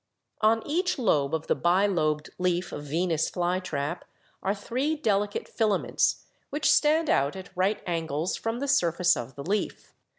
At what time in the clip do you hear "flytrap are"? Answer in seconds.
3.29-4.55